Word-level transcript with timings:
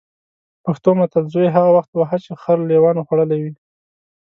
پښتو 0.65 0.89
متل: 0.99 1.23
زوی 1.33 1.47
هغه 1.55 1.69
وخت 1.77 1.91
وهه 1.95 2.17
چې 2.25 2.31
خر 2.41 2.57
لېوانو 2.69 3.05
خوړلی 3.07 3.37
وي. 3.41 3.53